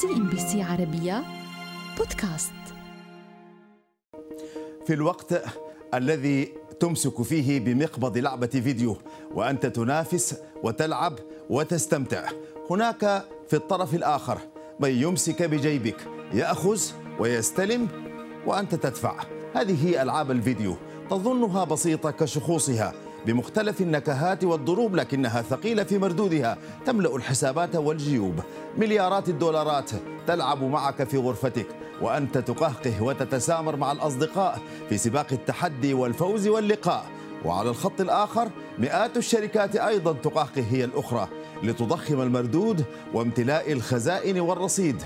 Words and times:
سي 0.00 0.06
ان 0.06 0.28
بي 0.28 0.38
سي 0.38 0.62
عربية 0.62 1.24
بودكاست. 1.98 2.52
في 4.86 4.94
الوقت 4.94 5.42
الذي 5.94 6.52
تمسك 6.80 7.22
فيه 7.22 7.60
بمقبض 7.60 8.18
لعبة 8.18 8.46
فيديو 8.46 8.96
وأنت 9.34 9.66
تنافس 9.66 10.36
وتلعب 10.62 11.18
وتستمتع. 11.50 12.28
هناك 12.70 13.24
في 13.48 13.56
الطرف 13.56 13.94
الآخر 13.94 14.38
من 14.80 14.90
يمسك 14.90 15.42
بجيبك 15.42 16.08
يأخذ 16.32 16.80
ويستلم 17.18 17.88
وأنت 18.46 18.74
تدفع. 18.74 19.24
هذه 19.54 20.02
ألعاب 20.02 20.30
الفيديو 20.30 20.76
تظنها 21.10 21.64
بسيطة 21.64 22.10
كشخوصها. 22.10 22.92
بمختلف 23.26 23.80
النكهات 23.80 24.44
والضروب 24.44 24.96
لكنها 24.96 25.42
ثقيلة 25.42 25.84
في 25.84 25.98
مردودها. 25.98 26.58
تملأ 26.86 27.16
الحسابات 27.16 27.76
والجيوب. 27.76 28.40
مليارات 28.78 29.28
الدولارات 29.28 29.90
تلعب 30.26 30.64
معك 30.64 31.04
في 31.04 31.18
غرفتك 31.18 31.66
وأنت 32.02 32.38
تقهقه 32.38 33.02
وتتسامر 33.02 33.76
مع 33.76 33.92
الأصدقاء 33.92 34.58
في 34.88 34.98
سباق 34.98 35.26
التحدي 35.32 35.94
والفوز 35.94 36.48
واللقاء. 36.48 37.06
وعلى 37.44 37.70
الخط 37.70 38.00
الآخر 38.00 38.48
مئات 38.78 39.16
الشركات 39.16 39.76
أيضا 39.76 40.12
تقهقه 40.12 40.64
هي 40.70 40.84
الأخرى 40.84 41.28
لتضخم 41.62 42.20
المردود 42.20 42.84
وامتلاء 43.14 43.72
الخزائن 43.72 44.40
والرصيد. 44.40 45.02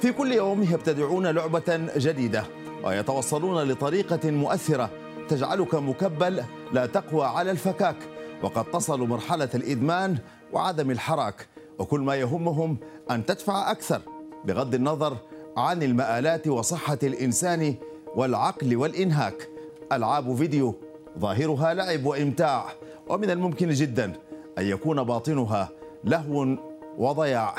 في 0.00 0.12
كل 0.12 0.32
يوم 0.32 0.62
يبتدعون 0.62 1.26
لعبة 1.26 1.80
جديدة 1.96 2.44
ويتوصلون 2.84 3.68
لطريقة 3.68 4.30
مؤثرة 4.30 4.90
تجعلك 5.30 5.74
مكبل 5.74 6.42
لا 6.72 6.86
تقوى 6.86 7.24
على 7.24 7.50
الفكاك 7.50 7.96
وقد 8.42 8.64
تصلوا 8.64 9.06
مرحلة 9.06 9.48
الإدمان 9.54 10.18
وعدم 10.52 10.90
الحراك 10.90 11.48
وكل 11.78 12.00
ما 12.00 12.14
يهمهم 12.14 12.76
أن 13.10 13.26
تدفع 13.26 13.70
أكثر 13.70 14.00
بغض 14.44 14.74
النظر 14.74 15.16
عن 15.56 15.82
المآلات 15.82 16.48
وصحة 16.48 16.98
الإنسان 17.02 17.74
والعقل 18.16 18.76
والإنهاك. 18.76 19.48
ألعاب 19.92 20.34
فيديو 20.34 20.74
ظاهرها 21.18 21.74
لعب 21.74 22.06
وإمتاع 22.06 22.64
ومن 23.08 23.30
الممكن 23.30 23.70
جدا 23.70 24.12
أن 24.58 24.66
يكون 24.66 25.02
باطنها 25.02 25.68
لهو 26.04 26.56
وضياع 26.98 27.54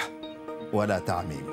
ولا 0.74 1.00
تعميم. 1.00 1.52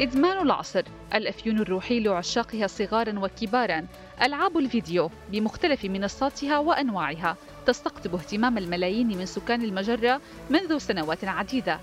إدمان 0.00 0.42
العصر. 0.42 0.82
الأفيون 1.14 1.58
الروحي 1.58 2.00
لعشاقها 2.00 2.66
صغارا 2.66 3.18
وكبارا. 3.18 3.86
ألعاب 4.22 4.58
الفيديو 4.58 5.10
بمختلف 5.32 5.84
منصاتها 5.84 6.58
وأنواعها 6.58 7.36
تستقطب 7.66 8.14
اهتمام 8.14 8.58
الملايين 8.58 9.18
من 9.18 9.26
سكان 9.26 9.62
المجرة 9.62 10.20
منذ 10.50 10.78
سنوات 10.78 11.24
عديدة. 11.24 11.80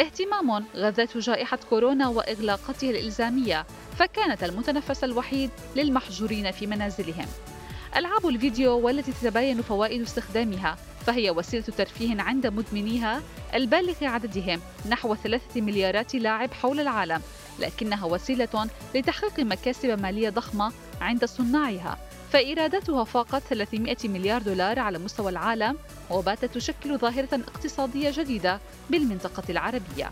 اهتمام 0.00 0.64
غذته 0.76 1.20
جائحة 1.20 1.58
كورونا 1.70 2.08
وإغلاقاتها 2.08 2.90
الإلزامية 2.90 3.66
فكانت 3.98 4.44
المتنفس 4.44 5.04
الوحيد 5.04 5.50
للمحجورين 5.76 6.50
في 6.50 6.66
منازلهم. 6.66 7.26
ألعاب 7.96 8.26
الفيديو 8.26 8.78
والتي 8.78 9.12
تتباين 9.12 9.62
فوائد 9.62 10.02
استخدامها 10.02 10.76
فهي 11.06 11.30
وسيلة 11.30 11.64
ترفيه 11.64 12.22
عند 12.22 12.46
مدمنيها 12.46 13.22
البالغ 13.54 13.94
عددهم 14.02 14.60
نحو 14.88 15.14
ثلاثة 15.14 15.60
مليارات 15.60 16.14
لاعب 16.14 16.52
حول 16.52 16.80
العالم. 16.80 17.20
لكنها 17.60 18.04
وسيلة 18.04 18.68
لتحقيق 18.94 19.40
مكاسب 19.40 20.00
مالية 20.02 20.30
ضخمة 20.30 20.72
عند 21.00 21.24
صناعها. 21.24 21.98
فإيراداتها 22.32 23.04
فاقت 23.04 23.42
300 23.42 23.96
مليار 24.04 24.42
دولار 24.42 24.78
على 24.78 24.98
مستوى 24.98 25.30
العالم 25.30 25.76
وباتت 26.10 26.54
تشكل 26.54 26.98
ظاهرة 26.98 27.28
اقتصادية 27.34 28.12
جديدة 28.16 28.60
بالمنطقة 28.90 29.42
العربية. 29.50 30.10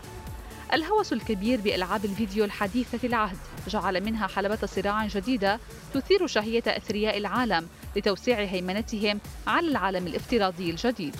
الهوس 0.73 1.13
الكبير 1.13 1.61
بألعاب 1.61 2.05
الفيديو 2.05 2.45
الحديثة 2.45 3.07
العهد 3.07 3.37
جعل 3.67 4.03
منها 4.03 4.27
حلبة 4.27 4.67
صراع 4.67 5.07
جديدة 5.07 5.59
تثير 5.93 6.27
شهية 6.27 6.63
أثرياء 6.67 7.17
العالم 7.17 7.67
لتوسيع 7.95 8.39
هيمنتهم 8.39 9.19
على 9.47 9.67
العالم 9.67 10.07
الافتراضي 10.07 10.69
الجديد. 10.69 11.15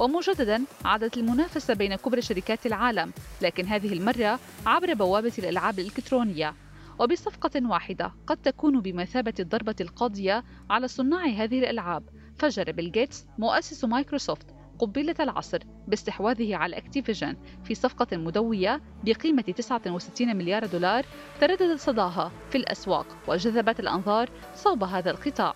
ومجددا 0.00 0.64
عادت 0.84 1.16
المنافسة 1.16 1.74
بين 1.74 1.94
كبرى 1.94 2.22
شركات 2.22 2.66
العالم 2.66 3.12
لكن 3.42 3.66
هذه 3.66 3.92
المرة 3.92 4.38
عبر 4.66 4.94
بوابة 4.94 5.32
الألعاب 5.38 5.78
الإلكترونية. 5.78 6.54
وبصفقة 6.98 7.68
واحدة 7.70 8.12
قد 8.26 8.36
تكون 8.36 8.80
بمثابة 8.80 9.34
الضربة 9.40 9.74
القاضية 9.80 10.44
على 10.70 10.88
صناع 10.88 11.26
هذه 11.26 11.58
الألعاب 11.58 12.02
فجر 12.38 12.72
بيل 12.72 12.92
جيتس 12.92 13.26
مؤسس 13.38 13.84
مايكروسوفت 13.84 14.46
قنبلة 14.78 15.14
العصر 15.20 15.58
باستحواذه 15.88 16.56
على 16.56 16.76
أكتيفيجن 16.76 17.36
في 17.64 17.74
صفقة 17.74 18.16
مدوية 18.16 18.80
بقيمة 19.04 19.42
69 19.42 20.36
مليار 20.36 20.66
دولار 20.66 21.04
ترددت 21.40 21.80
صداها 21.80 22.32
في 22.50 22.58
الأسواق 22.58 23.06
وجذبت 23.28 23.80
الأنظار 23.80 24.30
صوب 24.54 24.84
هذا 24.84 25.10
القطاع. 25.10 25.54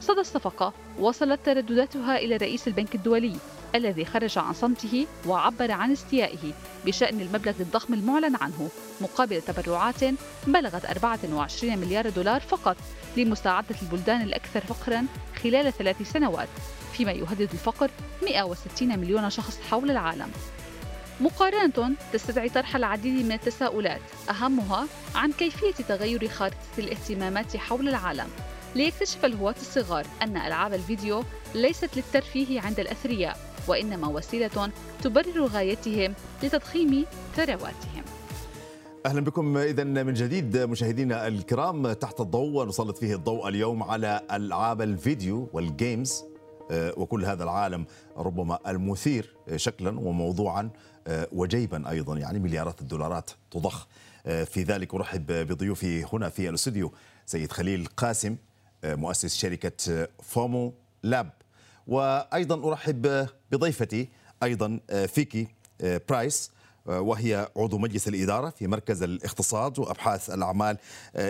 صدى 0.00 0.20
الصفقة 0.20 0.72
وصلت 0.98 1.40
تردداتها 1.46 2.18
إلى 2.18 2.36
رئيس 2.36 2.68
البنك 2.68 2.94
الدولي 2.94 3.36
الذي 3.74 4.04
خرج 4.04 4.38
عن 4.38 4.52
صمته 4.52 5.06
وعبر 5.26 5.70
عن 5.70 5.92
استيائه 5.92 6.52
بشأن 6.86 7.20
المبلغ 7.20 7.54
الضخم 7.60 7.94
المعلن 7.94 8.36
عنه 8.36 8.68
مقابل 9.00 9.42
تبرعات 9.42 10.00
بلغت 10.46 10.84
24 10.84 11.78
مليار 11.78 12.08
دولار 12.08 12.40
فقط 12.40 12.76
لمساعدة 13.16 13.76
البلدان 13.82 14.22
الأكثر 14.22 14.60
فقرا 14.60 15.06
خلال 15.42 15.72
ثلاث 15.72 16.12
سنوات 16.12 16.48
فيما 16.92 17.12
يهدد 17.12 17.48
الفقر 17.52 17.90
160 18.22 18.98
مليون 18.98 19.30
شخص 19.30 19.60
حول 19.70 19.90
العالم. 19.90 20.30
مقارنة 21.20 21.94
تستدعي 22.12 22.48
طرح 22.48 22.76
العديد 22.76 23.24
من 23.24 23.32
التساؤلات 23.32 24.00
أهمها 24.30 24.86
عن 25.14 25.32
كيفية 25.32 25.84
تغير 25.88 26.28
خارطة 26.28 26.56
الاهتمامات 26.78 27.56
حول 27.56 27.88
العالم. 27.88 28.28
ليكتشف 28.74 29.24
الهواة 29.24 29.54
الصغار 29.60 30.06
أن 30.22 30.36
ألعاب 30.36 30.74
الفيديو 30.74 31.24
ليست 31.54 31.96
للترفيه 31.96 32.60
عند 32.60 32.80
الأثرياء. 32.80 33.51
وإنما 33.68 34.08
وسيلة 34.08 34.70
تبرر 35.02 35.46
غايتهم 35.46 36.14
لتضخيم 36.42 37.04
ثرواتهم. 37.36 38.04
أهلا 39.06 39.20
بكم. 39.20 39.56
اذا 39.56 39.84
من 39.84 40.14
جديد 40.14 40.56
مشاهدينا 40.56 41.26
الكرام 41.28 41.92
تحت 41.92 42.20
الضوء 42.20 42.62
ونسلط 42.62 42.98
فيه 42.98 43.14
الضوء 43.14 43.48
اليوم 43.48 43.82
على 43.82 44.20
ألعاب 44.32 44.82
الفيديو 44.82 45.48
والجيمز. 45.52 46.24
آه، 46.70 46.94
وكل 46.96 47.24
هذا 47.24 47.44
العالم 47.44 47.86
ربما 48.16 48.58
المثير 48.66 49.36
شكلا 49.56 50.00
وموضوعا 50.00 50.70
آه، 51.06 51.28
وجيبا 51.32 51.90
أيضا. 51.90 52.16
يعني 52.16 52.38
مليارات 52.38 52.80
الدولارات 52.80 53.30
تضخ. 53.50 53.86
آه، 54.26 54.44
في 54.44 54.62
ذلك 54.62 54.94
أرحب 54.94 55.26
بضيوفي 55.26 56.04
هنا 56.12 56.28
في 56.28 56.48
الاستوديو 56.48 56.92
سيد 57.26 57.52
خليل 57.52 57.86
قاسم 57.96 58.36
مؤسس 58.84 59.36
شركة 59.36 60.08
فومو 60.22 60.74
لاب. 61.02 61.30
وأيضا 61.86 62.68
أرحب 62.68 63.28
بضيفتي 63.52 64.08
أيضا 64.42 64.80
فيكي 65.06 65.48
برايس 66.08 66.50
وهي 66.86 67.48
عضو 67.56 67.78
مجلس 67.78 68.08
الإدارة 68.08 68.50
في 68.50 68.66
مركز 68.66 69.02
الاقتصاد 69.02 69.78
وأبحاث 69.78 70.30
الأعمال 70.30 70.78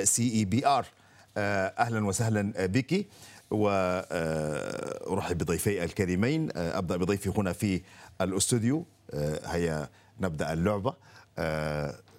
سي 0.02 0.32
اي 0.32 0.44
بي 0.44 0.66
ار 0.66 0.86
أهلا 1.36 2.06
وسهلا 2.06 2.66
بك 2.66 3.06
وارحب 3.50 5.38
بضيفي 5.38 5.84
الكريمين. 5.84 6.48
أبدأ 6.56 6.96
بضيفي 6.96 7.32
هنا 7.36 7.52
في 7.52 7.82
الأستوديو. 8.20 8.84
هيا 9.44 9.88
نبدأ 10.20 10.52
اللعبة. 10.52 10.94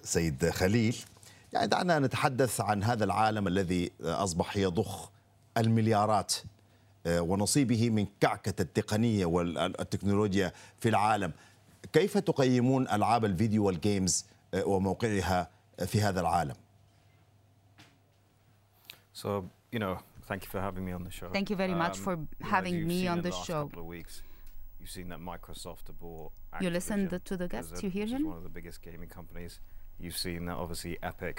سيد 0.04 0.50
خليل. 0.50 0.96
يعني 1.52 1.66
دعنا 1.66 1.98
نتحدث 1.98 2.60
عن 2.60 2.82
هذا 2.82 3.04
العالم 3.04 3.48
الذي 3.48 3.90
أصبح 4.02 4.56
يضخ 4.56 5.10
المليارات. 5.56 6.34
ونصيبه 7.06 7.90
من 7.90 8.06
كعكه 8.20 8.62
التقنيه 8.62 9.26
والتكنولوجيا 9.26 10.52
في 10.80 10.88
العالم 10.88 11.32
كيف 11.92 12.18
تقيمون 12.18 12.88
العاب 12.88 13.24
الفيديو 13.24 13.64
والجيمز 13.66 14.26
وموقعها 14.66 15.50
في 15.86 16.00
هذا 16.00 16.20
العالم 16.20 16.54
So, 19.12 19.44
you 19.72 19.78
know, 19.78 19.98
thank 20.28 20.42
you 20.44 20.50
for 20.50 20.60
having 20.60 20.84
me 20.84 20.92
on 20.92 21.04
the 21.04 21.10
show. 21.10 21.28
Thank 21.32 21.48
you 21.50 21.56
very 21.56 21.74
much 21.84 21.96
Um, 21.98 22.04
for 22.06 22.14
having 22.54 22.86
me 22.86 23.06
on 23.06 23.22
the 23.22 23.30
last 23.30 23.46
show. 23.46 23.62
couple 23.64 23.82
of 23.82 23.86
weeks, 23.96 24.22
you've 24.80 24.90
seen 24.90 25.08
that 25.12 25.20
Microsoft 25.20 25.84
have 25.88 25.98
bought 26.00 26.32
You 26.60 26.70
listened 26.70 27.10
Activision 27.10 27.24
to 27.30 27.36
the 27.36 27.48
guest, 27.54 27.82
you 27.84 27.90
hear 27.90 28.06
him? 28.06 28.22
one 28.26 28.38
of 28.42 28.42
the 28.48 28.54
biggest 28.58 28.78
gaming 28.82 29.08
companies. 29.18 29.52
You've 30.02 30.16
seen 30.26 30.40
that 30.46 30.56
obviously 30.56 30.92
Epic 31.10 31.36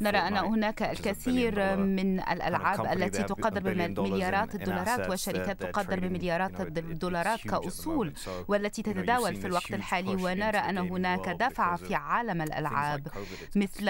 نرى 0.00 0.18
أن 0.18 0.36
هناك 0.36 0.82
الكثير 0.82 1.76
من 1.76 2.20
الألعاب 2.20 2.86
التي 2.92 3.22
تقدر 3.22 3.60
بمليارات 3.62 4.54
الدولارات 4.54 5.10
وشركات 5.10 5.62
تقدر 5.62 6.00
بمليارات 6.00 6.60
الدولارات 6.60 7.40
كأصول 7.40 8.12
والتي 8.48 8.82
تتداول 8.82 9.36
في 9.36 9.46
الوقت 9.46 9.74
الحالي 9.74 10.14
ونرى 10.24 10.58
أن 10.58 10.78
هناك 10.78 11.28
دفع 11.28 11.76
في 11.76 11.94
عالم 11.94 12.42
الألعاب 12.42 13.08
مثل 13.56 13.84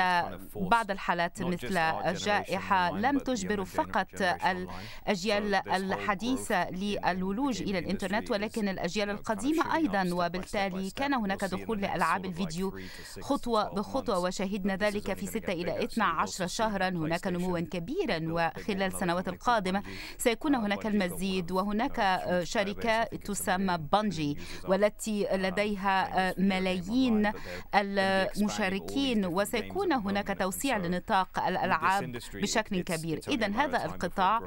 بعض 0.57 0.91
الحالات 0.91 1.43
مثل 1.43 1.77
الجائحة 1.77 2.91
لم 2.91 3.19
تجبر 3.19 3.65
فقط 3.65 4.09
الأجيال 4.47 5.55
الحديثة 5.55 6.71
للولوج 6.71 7.63
إلى 7.63 7.79
الإنترنت 7.79 8.31
ولكن 8.31 8.69
الأجيال 8.69 9.11
القديمة 9.11 9.75
أيضا 9.77 10.11
وبالتالي 10.13 10.91
كان 10.91 11.15
هناك 11.15 11.45
دخول 11.45 11.81
لألعاب 11.81 12.25
الفيديو 12.25 12.79
خطوة 13.21 13.75
بخطوة 13.75 14.19
وشهدنا 14.19 14.77
ذلك 14.77 15.13
في 15.15 15.27
6 15.45 15.53
إلى 15.53 15.85
12 15.85 16.47
شهرا 16.47 16.89
هناك 16.89 17.27
نموا 17.27 17.61
كبيرا 17.61 18.19
وخلال 18.23 18.83
السنوات 18.83 19.29
القادمة 19.29 19.83
سيكون 20.19 20.55
هناك 20.55 20.87
المزيد 20.87 21.53
وهناك 21.53 22.21
شركة 22.43 23.05
تسمى 23.05 23.79
بانجي 23.93 24.39
والتي 24.69 25.27
لديها 25.33 26.35
ملايين 26.41 27.33
المشاركين 27.75 29.27
وسيكون 29.27 29.93
هناك 29.93 30.39
توسيع 30.39 30.77
لنطاق 30.77 31.47
الألعاب 31.47 32.19
بشكل 32.35 32.81
كبير 32.81 33.21
إذا 33.29 33.47
هذا 33.47 33.85
القطاع 33.85 34.41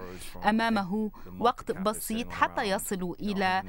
أمامه 0.50 1.12
وقت 1.40 1.72
بسيط 1.72 2.32
حتى 2.32 2.64
يصلوا 2.64 3.16
إلى 3.20 3.64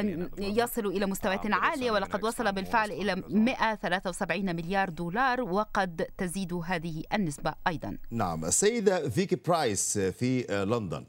أن 0.00 0.30
يصلوا 0.38 0.92
إلى 0.92 1.06
مستويات 1.06 1.52
عالية 1.52 1.90
ولقد 1.90 2.24
وصل 2.24 2.52
بالفعل 2.52 2.90
إلى 2.90 3.22
173 3.28 4.56
مليار 4.56 4.88
دولار 4.90 5.40
وقد 5.42 6.06
تزيد 6.18 6.37
هذه 6.66 7.02
النسبة 7.14 7.54
أيضا. 7.66 7.98
نعم 8.10 8.44
السيدة 8.44 9.08
فيكي 9.08 9.36
برايس 9.36 9.98
في 9.98 10.42
لندن 10.68 11.04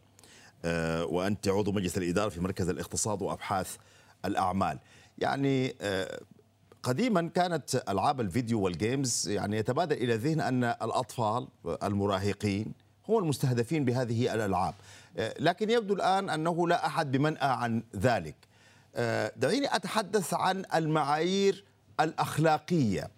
وأنت 1.13 1.47
عضو 1.47 1.71
مجلس 1.71 1.97
الإدارة 1.97 2.29
في 2.29 2.41
مركز 2.41 2.69
الاقتصاد 2.69 3.21
وأبحاث 3.21 3.75
الأعمال. 4.25 4.79
يعني 5.17 5.75
قديما 6.83 7.27
كانت 7.27 7.83
ألعاب 7.89 8.21
الفيديو 8.21 8.61
وال 8.61 8.81
games 8.81 9.29
يعني 9.29 9.57
يتبادر 9.57 9.95
إلى 9.95 10.13
الذهن 10.13 10.41
أن 10.41 10.63
الأطفال 10.63 11.47
المراهقين 11.83 12.73
هم 13.09 13.17
المستهدفين 13.17 13.85
بهذه 13.85 14.33
الألعاب. 14.33 14.73
لكن 15.39 15.69
يبدو 15.69 15.93
الآن 15.93 16.29
أنه 16.29 16.67
لا 16.67 16.85
أحد 16.85 17.11
بمنأى 17.11 17.49
عن 17.49 17.83
ذلك. 17.95 18.35
دعيني 19.37 19.75
أتحدث 19.75 20.33
عن 20.33 20.65
المعايير 20.75 21.63
الأخلاقية. 21.99 23.09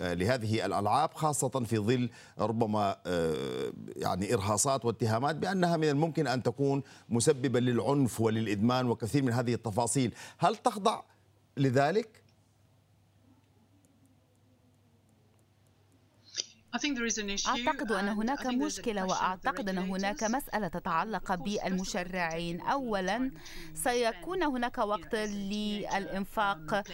لهذه 0.00 0.66
الألعاب 0.66 1.14
خاصة 1.14 1.48
في 1.48 1.78
ظل 1.78 2.10
ربما 2.38 2.96
يعني 3.96 4.34
إرهاصات 4.34 4.84
واتهامات 4.84 5.36
بأنها 5.36 5.76
من 5.76 5.88
الممكن 5.88 6.26
أن 6.26 6.42
تكون 6.42 6.82
مسببا 7.08 7.58
للعنف 7.58 8.20
وللإدمان 8.20 8.88
وكثير 8.88 9.22
من 9.22 9.32
هذه 9.32 9.54
التفاصيل، 9.54 10.14
هل 10.38 10.56
تخضع 10.56 11.02
لذلك؟ 11.56 12.21
أعتقد 17.48 17.92
أن 17.92 18.08
هناك 18.08 18.46
مشكلة 18.46 19.04
وأعتقد 19.04 19.68
أن 19.68 19.78
هناك 19.78 20.24
مسألة 20.24 20.68
تتعلق 20.68 21.34
بالمشرعين. 21.34 22.60
أولا 22.60 23.30
سيكون 23.74 24.42
هناك 24.42 24.78
وقت 24.78 25.14
للإنفاق 25.14 26.84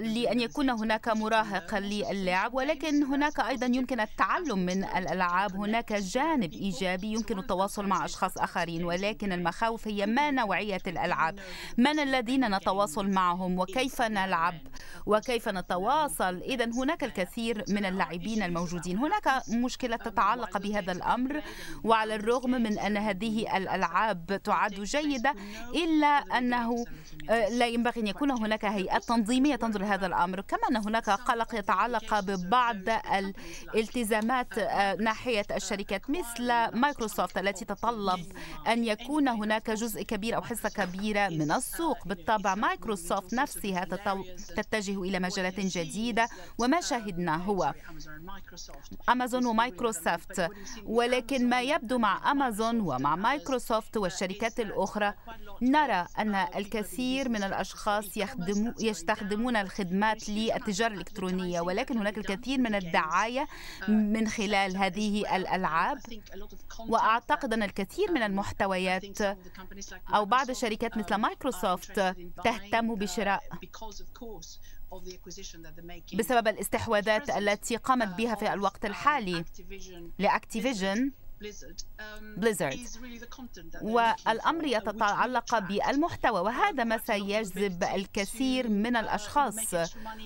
لأن 0.00 0.40
يكون 0.40 0.70
هناك 0.70 1.08
مراهق 1.08 1.78
للعب 1.78 2.54
ولكن 2.54 3.02
هناك 3.02 3.40
أيضا 3.40 3.66
يمكن 3.66 4.00
التعلم 4.00 4.58
من 4.58 4.84
الألعاب. 4.84 5.56
هناك 5.56 5.92
جانب 5.92 6.52
إيجابي 6.52 7.06
يمكن 7.06 7.38
التواصل 7.38 7.86
مع 7.86 8.04
أشخاص 8.04 8.38
آخرين 8.38 8.84
ولكن 8.84 9.32
المخاوف 9.32 9.88
هي 9.88 10.06
ما 10.06 10.30
نوعية 10.30 10.82
الألعاب. 10.86 11.38
من 11.78 11.98
الذين 11.98 12.56
نتواصل 12.56 13.10
معهم؟ 13.10 13.58
وكيف 13.58 14.02
نلعب؟ 14.02 14.54
وكيف 15.06 15.48
نتواصل؟ 15.48 16.36
إذا 16.42 16.64
هناك 16.64 17.04
الكثير 17.04 17.64
من 17.68 17.84
اللاعبين 17.84 18.42
الموجودين. 18.42 19.05
هناك 19.06 19.48
مشكلة 19.48 19.96
تتعلق 19.96 20.58
بهذا 20.58 20.92
الأمر 20.92 21.42
وعلى 21.84 22.14
الرغم 22.14 22.50
من 22.50 22.78
أن 22.78 22.96
هذه 22.96 23.56
الألعاب 23.56 24.40
تعد 24.44 24.74
جيدة 24.74 25.34
إلا 25.74 26.06
أنه 26.06 26.84
لا 27.28 27.66
ينبغي 27.66 28.00
أن 28.00 28.06
يكون 28.06 28.30
هناك 28.30 28.64
هيئات 28.64 29.04
تنظيمية 29.04 29.56
تنظر 29.56 29.80
لهذا 29.80 30.06
الأمر. 30.06 30.40
كما 30.40 30.60
أن 30.70 30.76
هناك 30.76 31.10
قلق 31.10 31.54
يتعلق 31.54 32.20
ببعض 32.20 32.76
الالتزامات 33.74 34.58
ناحية 35.00 35.46
الشركات 35.56 36.10
مثل 36.10 36.46
مايكروسوفت 36.74 37.38
التي 37.38 37.64
تطلب 37.64 38.26
أن 38.68 38.84
يكون 38.84 39.28
هناك 39.28 39.70
جزء 39.70 40.02
كبير 40.02 40.36
أو 40.36 40.42
حصة 40.42 40.68
كبيرة 40.68 41.28
من 41.28 41.52
السوق. 41.52 42.08
بالطبع 42.08 42.54
مايكروسوفت 42.54 43.34
نفسها 43.34 43.84
تتجه 44.56 45.02
إلى 45.02 45.18
مجالات 45.18 45.60
جديدة 45.60 46.28
وما 46.58 46.80
شاهدنا 46.80 47.36
هو. 47.36 47.74
أمازون 49.08 49.46
ومايكروسوفت 49.46 50.48
ولكن 50.84 51.48
ما 51.48 51.62
يبدو 51.62 51.98
مع 51.98 52.30
أمازون 52.30 52.80
ومع 52.80 53.16
مايكروسوفت 53.16 53.96
والشركات 53.96 54.60
الأخرى 54.60 55.14
نرى 55.62 56.06
أن 56.18 56.34
الكثير 56.34 57.28
من 57.28 57.42
الأشخاص 57.42 58.04
يستخدمون 58.80 59.56
الخدمات 59.56 60.28
للتجارة 60.28 60.92
الإلكترونية 60.92 61.60
ولكن 61.60 61.98
هناك 61.98 62.18
الكثير 62.18 62.58
من 62.58 62.74
الدعاية 62.74 63.46
من 63.88 64.28
خلال 64.28 64.76
هذه 64.76 65.36
الألعاب. 65.36 65.98
وأعتقد 66.78 67.52
أن 67.52 67.62
الكثير 67.62 68.12
من 68.12 68.22
المحتويات 68.22 69.20
أو 70.14 70.24
بعض 70.24 70.50
الشركات 70.50 70.96
مثل 70.96 71.14
مايكروسوفت 71.14 72.00
تهتم 72.44 72.94
بشراء 72.94 73.42
بسبب 76.16 76.48
الاستحواذات 76.48 77.30
التي 77.30 77.76
قامت 77.76 78.08
بها 78.16 78.34
في 78.34 78.52
الوقت 78.52 78.84
الحالي. 78.84 79.44
لأكتيفيجن 80.18 81.12
بليزرد 82.36 82.78
والأمر 83.82 84.64
يتعلق 84.64 85.58
بالمحتوى 85.58 86.40
وهذا 86.40 86.84
ما 86.84 86.98
سيجذب 86.98 87.84
الكثير 87.84 88.68
من 88.68 88.96
الأشخاص 88.96 89.74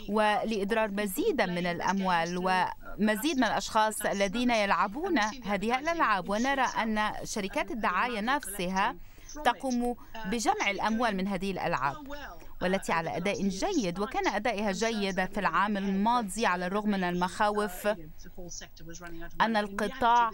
ولإدرار 0.09 0.91
مزيدا 0.91 1.47
من 1.47 1.67
الأموال 1.67 2.39
ومزيد 2.39 3.37
من 3.37 3.45
الأشخاص 3.45 4.01
الذين 4.07 4.51
يلعبون 4.51 5.19
هذه 5.19 5.79
الألعاب 5.79 6.29
ونرى 6.29 6.63
أن 6.63 7.13
شركات 7.25 7.71
الدعاية 7.71 8.21
نفسها 8.21 8.97
تقوم 9.45 9.97
بجمع 10.27 10.71
الأموال 10.71 11.17
من 11.17 11.29
هذه 11.29 11.51
الألعاب. 11.51 11.97
والتي 12.63 12.93
على 12.93 13.17
أداء 13.17 13.49
جيد 13.49 13.99
وكان 13.99 14.27
أدائها 14.29 14.73
جيدا 14.73 15.27
في 15.27 15.41
العام 15.41 15.77
الماضي 15.77 16.47
على 16.47 16.67
الرغم 16.67 16.91
من 16.91 17.05
المخاوف 17.05 17.89
أن 19.41 19.57
القطاع 19.57 20.31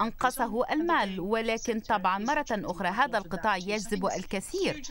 أنقصه 0.00 0.72
المال. 0.72 1.20
ولكن 1.20 1.80
طبعا 1.80 2.18
مرة 2.18 2.46
أخرى 2.50 2.88
هذا 2.88 3.18
القطاع 3.18 3.56
يجذب 3.56 4.06
الكثير. 4.06 4.82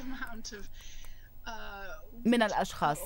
من 2.26 2.42
الأشخاص. 2.44 2.98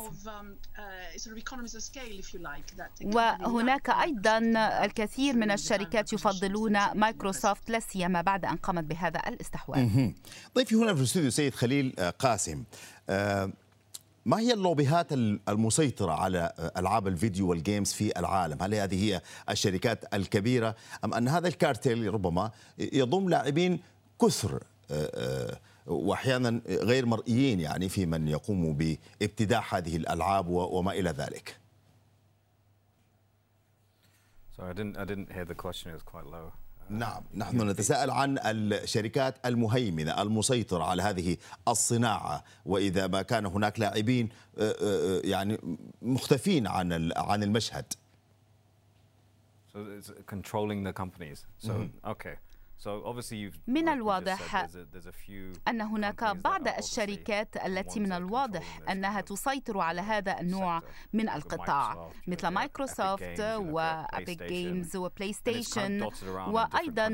وهناك 3.03 3.89
أيضا 3.89 4.37
الكثير 4.85 5.35
من 5.35 5.51
الشركات 5.51 6.13
يفضلون 6.13 6.91
مايكروسوفت 6.93 7.69
لا 7.69 7.79
سيما 7.79 8.21
بعد 8.21 8.45
أن 8.45 8.55
قامت 8.55 8.83
بهذا 8.83 9.19
الاستحواذ. 9.27 10.11
ضيفي 10.55 10.75
هنا 10.75 10.93
في 10.93 10.99
الاستوديو 10.99 11.29
سيد 11.29 11.55
خليل 11.55 11.95
قاسم. 12.19 12.63
ما 14.25 14.39
هي 14.39 14.53
اللوبيهات 14.53 15.13
المسيطرة 15.49 16.11
على 16.11 16.71
ألعاب 16.77 17.07
الفيديو 17.07 17.49
وال 17.49 17.62
games 17.62 17.93
في 17.93 18.19
العالم؟ 18.19 18.57
هل 18.61 18.73
هذه 18.73 19.03
هي 19.03 19.21
الشركات 19.49 20.13
الكبيرة 20.13 20.75
أم 21.05 21.13
أن 21.13 21.27
هذا 21.27 21.47
الكارتيل 21.47 22.13
ربما 22.13 22.51
يضم 22.77 23.29
لاعبين 23.29 23.79
كثر؟ 24.21 24.63
وأحيانا 25.89 26.61
غير 26.67 27.05
مرئيين 27.05 27.59
يعني 27.59 27.89
في 27.89 28.05
من 28.05 28.27
يقوم 28.27 28.73
بابتداع 28.73 29.63
هذه 29.69 29.97
الألعاب 29.97 30.47
وما 30.47 30.91
إلى 30.91 31.09
ذلك. 31.09 31.57
Sorry, 34.55 34.69
I 34.69 34.73
didn't, 34.73 34.97
I 34.97 35.05
didn't 35.05 35.31
hear 35.31 35.45
the 35.45 35.55
question. 35.55 35.91
It 35.91 35.93
was 35.93 36.03
quite 36.03 36.25
low. 36.25 36.51
نعم 36.89 37.23
نحن 37.33 37.69
نتساءل 37.69 38.09
عن 38.11 38.39
الشركات 38.45 39.35
المهيمنة 39.45 40.21
المسيطرة 40.21 40.83
على 40.83 41.03
هذه 41.03 41.37
الصناعة 41.67 42.43
وإذا 42.65 43.07
ما 43.07 43.21
كان 43.21 43.45
هناك 43.45 43.79
لاعبين 43.79 44.29
يعني 45.23 45.57
مختفين 46.01 46.67
عن 46.67 47.11
عن 47.17 47.43
المشهد 47.43 47.93
So 49.73 49.85
it's 49.97 50.11
controlling 50.25 50.83
the 50.83 50.93
companies. 50.93 51.45
So 51.59 51.73
mm 51.73 51.79
-hmm. 51.79 52.11
okay. 52.11 52.35
من 53.67 53.89
الواضح 53.89 54.67
أن 55.67 55.81
هناك 55.81 56.23
بعض 56.23 56.67
الشركات 56.67 57.57
التي 57.65 57.99
من 57.99 58.11
الواضح 58.11 58.79
أنها 58.91 59.21
تسيطر 59.21 59.79
على 59.79 60.01
هذا 60.01 60.39
النوع 60.39 60.81
من 61.13 61.29
القطاع 61.29 62.11
مثل 62.27 62.47
مايكروسوفت 62.47 63.39
و 63.39 63.60
Epic 63.60 64.43
Games 64.43 64.95
وبلاي 64.95 65.33
ستيشن 65.33 66.09
وأيضا 66.53 67.07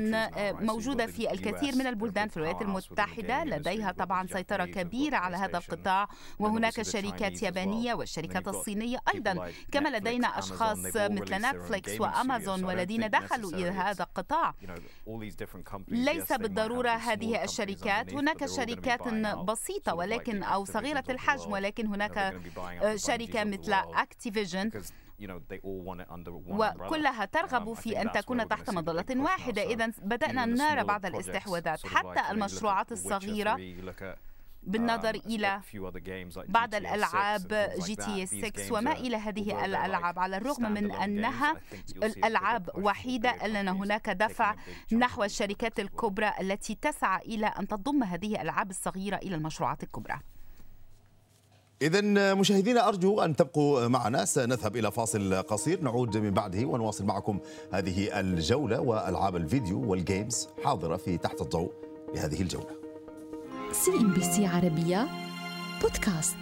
موجودة 0.52 1.06
في 1.06 1.30
الكثير 1.32 1.74
من 1.74 1.86
البلدان 1.86 2.28
في 2.28 2.36
الولايات 2.36 2.62
المتحدة 2.62 3.44
لديها 3.44 3.92
طبعا 3.92 4.26
سيطرة 4.26 4.64
كبيرة 4.64 5.16
على 5.16 5.36
هذا 5.36 5.58
القطاع 5.58 6.08
وهناك 6.38 6.82
شركات 6.82 7.42
يابانية 7.42 7.94
والشركات 7.94 8.48
الصينية 8.48 8.98
أيضا 9.14 9.50
كما 9.72 9.88
لدينا 9.88 10.38
أشخاص 10.38 10.78
مثل 10.96 11.34
نتفليكس 11.34 12.00
وأمازون 12.00 12.64
والذين 12.64 13.10
دخلوا 13.10 13.50
إلى 13.50 13.70
هذا 13.70 14.04
القطاع. 14.04 14.54
ليس 15.88 16.32
بالضرورة 16.32 16.88
هذه 16.90 17.44
الشركات. 17.44 18.14
هناك 18.14 18.46
شركات 18.46 19.08
بسيطة 19.44 19.94
ولكن 19.94 20.42
أو 20.42 20.64
صغيرة 20.64 21.04
الحجم 21.10 21.52
ولكن 21.52 21.86
هناك 21.86 22.34
شركة 22.96 23.44
مثل 23.44 23.72
أكتيفيجن 23.72 24.70
وكلها 26.48 27.24
ترغب 27.24 27.72
في 27.72 28.02
أن 28.02 28.12
تكون 28.12 28.48
تحت 28.48 28.70
مظلة 28.70 29.04
واحدة. 29.22 29.62
إذا 29.62 29.92
بدأنا 30.02 30.44
نرى 30.46 30.84
بعض 30.84 31.06
الاستحواذات. 31.06 31.86
حتى 31.86 32.20
المشروعات 32.30 32.92
الصغيرة 32.92 33.56
بالنظر 34.66 35.14
إلى 35.14 35.60
بعض 36.48 36.74
الألعاب 36.74 37.70
جي 37.78 37.96
تي 37.96 38.26
6 38.26 38.72
وما 38.72 38.92
إلى 38.92 39.16
هذه 39.16 39.64
الألعاب. 39.64 40.18
على 40.18 40.36
الرغم 40.36 40.72
من 40.72 40.92
أنها 40.92 41.54
الألعاب 42.02 42.70
وحيدة 42.74 43.30
أن 43.30 43.68
هناك 43.68 44.10
دفع 44.10 44.54
نحو 44.92 45.24
الشركات 45.24 45.80
الكبرى 45.80 46.32
التي 46.40 46.78
تسعى 46.82 47.22
إلى 47.22 47.46
أن 47.46 47.68
تضم 47.68 48.02
هذه 48.02 48.32
الألعاب 48.32 48.70
الصغيرة 48.70 49.16
إلى 49.16 49.34
المشروعات 49.34 49.82
الكبرى. 49.82 50.20
إذا 51.82 52.34
مشاهدينا 52.34 52.88
أرجو 52.88 53.20
أن 53.20 53.36
تبقوا 53.36 53.88
معنا. 53.88 54.24
سنذهب 54.24 54.76
إلى 54.76 54.90
فاصل 54.92 55.42
قصير. 55.42 55.82
نعود 55.82 56.16
من 56.16 56.30
بعده 56.30 56.66
ونواصل 56.66 57.04
معكم 57.04 57.40
هذه 57.72 58.20
الجولة 58.20 58.80
وألعاب 58.80 59.36
الفيديو 59.36 59.90
وال 59.90 60.07
games 60.07 60.48
حاضرة 60.64 60.96
في 60.96 61.18
تحت 61.18 61.40
الضوء 61.40 61.72
لهذه 62.14 62.42
الجولة. 62.42 62.85
CNBC 63.72 64.46
عربية 64.46 65.08
بودكاست. 65.82 66.36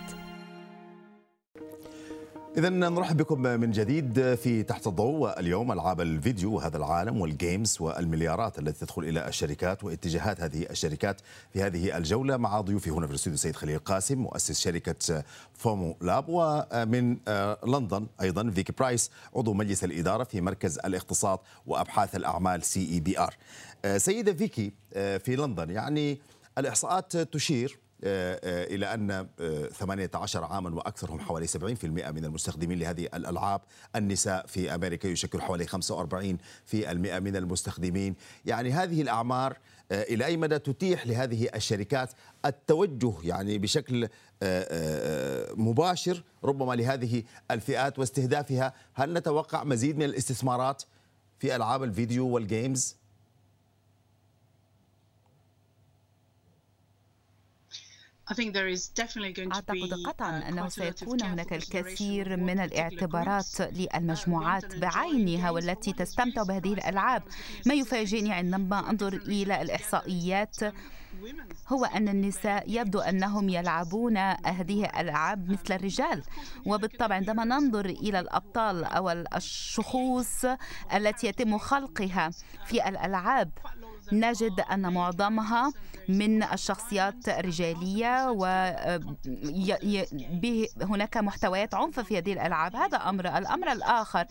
إذا 2.56 2.68
نرحب 2.68 3.16
بكم 3.16 3.40
من 3.42 3.70
جديد 3.70 4.34
في 4.34 4.62
تحت 4.62 4.86
الضوء. 4.86 5.40
اليوم 5.40 5.72
ألعاب 5.72 6.00
الفيديو 6.00 6.54
وهذا 6.54 6.76
العالم 6.76 7.20
وال 7.20 7.36
games 7.36 7.76
والمليارات 7.80 8.58
التي 8.58 8.86
تدخل 8.86 9.02
إلى 9.02 9.28
الشركات 9.28 9.84
واتجاهات 9.84 10.40
هذه 10.40 10.66
الشركات 10.70 11.20
في 11.52 11.62
هذه 11.62 11.96
الجولة. 11.96 12.36
مع 12.36 12.60
ضيوفي 12.60 12.90
هنا 12.90 13.06
في 13.06 13.10
الاستوديو 13.10 13.38
سيد 13.38 13.56
خليل 13.56 13.78
قاسم 13.78 14.18
مؤسس 14.18 14.60
شركة 14.60 15.24
FOMO 15.54 15.96
Lab. 16.00 16.24
ومن 16.28 17.16
لندن 17.66 18.06
أيضا 18.20 18.50
فيكي 18.50 18.72
برايس 18.72 19.10
عضو 19.36 19.52
مجلس 19.54 19.84
الإدارة 19.84 20.24
في 20.24 20.40
مركز 20.40 20.78
الاقتصاد 20.78 21.38
وأبحاث 21.66 22.16
الأعمال 22.16 22.62
CEBR. 22.62 23.34
سيدة 23.96 24.32
فيكي 24.32 24.72
في 24.94 25.36
لندن 25.36 25.70
يعني 25.70 26.18
الإحصاءات 26.58 27.16
تشير 27.16 27.84
آه، 28.04 28.40
آه، 28.44 28.64
إلى 28.64 28.94
أن 28.94 29.26
18 29.72 30.44
آه، 30.44 30.46
عاما 30.46 30.74
وأكثرهم 30.74 31.20
حوالي 31.20 31.46
70% 31.46 32.10
من 32.10 32.24
المستخدمين 32.24 32.78
لهذه 32.78 33.08
الألعاب. 33.14 33.60
النساء 33.96 34.46
في 34.46 34.74
أمريكا 34.74 35.08
يشكل 35.08 35.40
حوالي 35.40 35.66
45 35.66 36.38
في 36.66 36.90
المئة 36.90 37.18
من 37.18 37.36
المستخدمين. 37.36 38.14
يعني 38.46 38.72
هذه 38.72 39.02
الأعمار 39.02 39.58
إلى 39.92 40.24
أي 40.24 40.36
مدى 40.36 40.58
تتيح 40.58 41.06
لهذه 41.06 41.48
الشركات 41.54 42.12
التوجه 42.44 43.12
يعني 43.22 43.58
بشكل 43.58 44.08
مباشر 45.56 46.22
ربما 46.44 46.74
لهذه 46.74 47.22
الفئات 47.50 47.98
واستهدافها؟ 47.98 48.74
هل 48.94 49.12
نتوقع 49.12 49.64
مزيد 49.64 49.96
من 49.96 50.04
الاستثمارات 50.04 50.82
في 51.38 51.56
ألعاب 51.56 51.82
الفيديو 51.82 52.28
والجيمز؟ 52.28 52.96
أعتقد 59.52 59.94
قطعا 60.06 60.40
uh, 60.40 60.44
أنه 60.44 60.68
سيكون 60.68 61.22
هناك 61.22 61.52
الكثير 61.52 62.36
من 62.36 62.60
الاعتبارات 62.60 63.60
للمجموعات 63.60 64.76
بعينها 64.76 65.50
والتي 65.50 65.92
تستمتع 65.92 66.42
بهذه 66.42 66.72
الألعاب. 66.72 67.22
ما 67.66 67.74
يفاجئني 67.74 68.32
عندما 68.32 68.90
أنظر 68.90 69.12
إلى 69.12 69.62
الإحصائيات 69.62 70.56
هو 71.68 71.84
أن 71.84 72.08
النساء 72.08 72.64
يبدو 72.66 73.00
أنهم 73.00 73.48
يلعبون 73.48 74.16
هذه 74.46 74.84
الألعاب 74.84 75.50
مثل 75.50 75.74
الرجال. 75.74 76.22
وبالطبع 76.66 77.14
عندما 77.14 77.44
ننظر 77.44 77.86
إلى 77.86 78.20
الأبطال 78.20 78.84
أو 78.84 79.10
الشخوص 79.10 80.44
التي 80.94 81.26
يتم 81.26 81.58
خلقها 81.58 82.30
في 82.66 82.88
الألعاب. 82.88 83.50
نجد 84.12 84.60
أن 84.60 84.92
معظمها 84.92 85.72
من 86.08 86.42
الشخصيات 86.42 87.28
الرجالية 87.28 88.30
وهناك 90.80 91.16
محتويات 91.16 91.74
عنف 91.74 92.00
في 92.00 92.18
هذه 92.18 92.32
الألعاب. 92.32 92.76
هذا 92.76 92.96
أمر. 92.96 93.38
الأمر 93.38 93.72
الآخر 93.72 94.24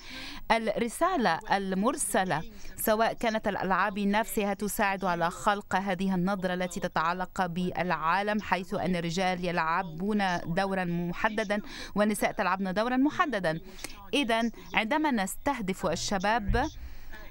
الرسالة 0.52 1.40
المرسلة 1.52 2.42
سواء 2.76 3.14
كانت 3.14 3.48
الألعاب 3.48 4.00
نفسها 4.00 4.54
تساعد 4.54 5.06
على 5.06 5.30
خلق 5.30 5.76
هذه 5.76 6.16
النظرة 6.16 6.54
التي 6.54 6.80
تتعلق 6.80 7.46
بالعالم 7.46 8.42
حيث 8.42 8.74
أن 8.74 8.96
الرجال 8.96 9.46
يلعبون 9.46 10.24
دورا 10.46 10.86
محددا 10.86 11.62
والنساء 11.96 12.32
تلعبن 12.32 12.74
دورا 12.74 12.98
محددا. 12.98 13.60
إذا 14.14 14.52
عندما 14.74 15.12
نستهدف 15.12 15.86
الشباب 15.86 16.56
آه، 16.56 16.60
آه، 16.64 16.70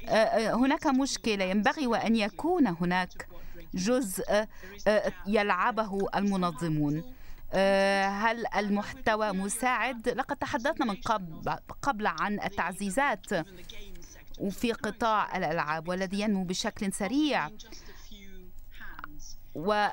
هناك 0.09 0.87
مشكلة. 0.87 1.44
ينبغي 1.44 1.87
وأن 1.87 2.16
يكون 2.16 2.66
هناك 2.66 3.28
جزء 3.75 4.25
آه، 4.87 5.12
يلعبه 5.26 6.09
المنظمون. 6.14 7.14
هل 8.09 8.47
المحتوى 8.56 9.32
مساعد؟ 9.32 10.09
لقد 10.09 10.37
تحدثنا 10.37 10.87
من 10.87 10.97
قبل, 11.82 12.06
عن 12.06 12.40
التعزيزات 12.40 13.26
وفي 14.38 14.73
قطاع 14.73 15.37
الألعاب 15.37 15.88
والذي 15.88 16.21
ينمو 16.21 16.44
بشكل 16.44 16.92
سريع. 16.92 17.50
و 19.54 19.87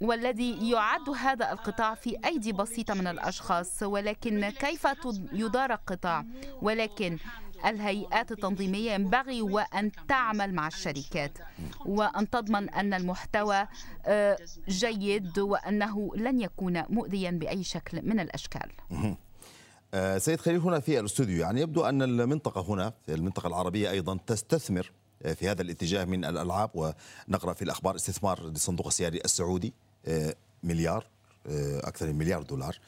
والذي 0.00 0.70
يعد 0.70 1.08
هذا 1.10 1.52
القطاع 1.52 1.94
في 1.94 2.16
أيدي 2.24 2.52
بسيطة 2.52 2.94
من 2.94 3.06
الأشخاص. 3.06 3.82
ولكن 3.82 4.50
كيف 4.50 4.88
يدار 5.32 5.72
القطاع؟ 5.72 6.24
ولكن 6.62 7.18
الهيئات 7.64 8.32
التنظيمية 8.32 8.92
ينبغي 8.92 9.42
وأن 9.42 9.90
تعمل 10.08 10.54
مع 10.54 10.66
الشركات 10.66 11.38
وأن 11.86 12.30
تضمن 12.30 12.70
أن 12.70 12.94
المحتوى 12.94 13.66
آه، 14.06 14.38
جيد 14.68 15.38
وأنه 15.38 16.10
لن 16.16 16.40
يكون 16.40 16.82
مؤذيا 16.88 17.30
بأي 17.30 17.64
شكل 17.64 18.02
من 18.02 18.20
الأشكال. 18.20 18.70
آه، 19.94 20.18
سيد 20.18 20.40
خليل 20.40 20.60
هنا 20.60 20.80
في 20.80 21.00
الاستوديو 21.00 21.40
يعني 21.40 21.60
يبدو 21.60 21.84
أن 21.84 22.02
المنطقة 22.02 22.60
هنا 22.60 22.92
المنطقة 23.08 23.46
العربية 23.46 23.90
أيضا 23.90 24.18
تستثمر 24.26 24.92
آه، 25.22 25.32
في 25.32 25.48
هذا 25.48 25.62
الاتجاه 25.62 26.04
من 26.04 26.24
الألعاب. 26.24 26.70
ونقرأ 26.74 27.52
في 27.52 27.62
الأخبار 27.62 27.96
استثمار 27.96 28.46
للصندوق 28.46 28.86
السيادي 28.86 29.20
السعودي 29.24 29.72
مليار 30.62 31.06
أكثر 31.80 32.06
من 32.06 32.18
مليار 32.18 32.42
دولار 32.42 32.78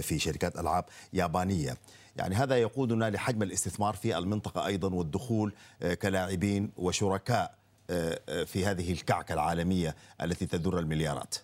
في 0.00 0.18
شركات 0.18 0.58
ألعاب 0.58 0.84
يابانية. 1.12 1.76
يعني 2.16 2.34
هذا 2.34 2.56
يقودنا 2.56 3.10
لحجم 3.10 3.42
الاستثمار 3.42 3.94
في 3.94 4.18
المنطقة 4.18 4.66
أيضا 4.66 4.94
والدخول 4.94 5.52
آه، 5.82 5.94
كلاعبين 5.94 6.72
وشركاء 6.76 7.54
آه، 7.90 8.20
آه، 8.28 8.44
في 8.44 8.66
هذه 8.66 8.92
الكعكة 8.92 9.32
العالمية 9.32 9.96
التي 10.22 10.46
تدر 10.46 10.78
المليارات. 10.78 11.34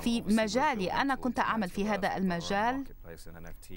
في 0.00 0.22
مجالي. 0.22 0.92
أنا 0.92 1.14
كنت 1.14 1.38
أعمل 1.38 1.68
في 1.68 1.88
هذا 1.88 2.16
المجال 2.16 2.84